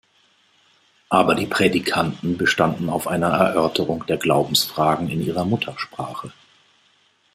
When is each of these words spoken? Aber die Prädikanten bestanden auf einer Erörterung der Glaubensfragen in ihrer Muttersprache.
Aber 1.09 1.35
die 1.35 1.45
Prädikanten 1.45 2.35
bestanden 2.35 2.89
auf 2.89 3.05
einer 3.07 3.27
Erörterung 3.29 4.03
der 4.07 4.17
Glaubensfragen 4.17 5.07
in 5.09 5.21
ihrer 5.21 5.45
Muttersprache. 5.45 6.31